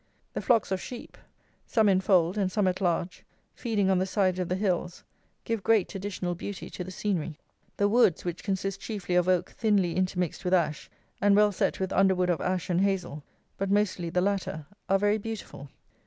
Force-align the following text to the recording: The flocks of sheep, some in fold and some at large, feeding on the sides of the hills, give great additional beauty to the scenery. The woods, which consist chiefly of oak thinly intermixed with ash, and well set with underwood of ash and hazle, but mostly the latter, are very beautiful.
The 0.33 0.41
flocks 0.41 0.71
of 0.71 0.81
sheep, 0.81 1.15
some 1.67 1.87
in 1.87 2.01
fold 2.01 2.35
and 2.35 2.51
some 2.51 2.67
at 2.67 2.81
large, 2.81 3.23
feeding 3.53 3.91
on 3.91 3.99
the 3.99 4.07
sides 4.07 4.39
of 4.39 4.49
the 4.49 4.55
hills, 4.55 5.03
give 5.43 5.61
great 5.61 5.93
additional 5.93 6.33
beauty 6.33 6.71
to 6.71 6.83
the 6.83 6.89
scenery. 6.89 7.37
The 7.77 7.87
woods, 7.87 8.25
which 8.25 8.43
consist 8.43 8.81
chiefly 8.81 9.13
of 9.13 9.27
oak 9.29 9.51
thinly 9.51 9.95
intermixed 9.95 10.43
with 10.43 10.55
ash, 10.55 10.89
and 11.21 11.35
well 11.35 11.51
set 11.51 11.79
with 11.79 11.93
underwood 11.93 12.31
of 12.31 12.41
ash 12.41 12.67
and 12.67 12.81
hazle, 12.81 13.21
but 13.59 13.69
mostly 13.69 14.09
the 14.09 14.21
latter, 14.21 14.65
are 14.89 14.97
very 14.97 15.19
beautiful. 15.19 15.69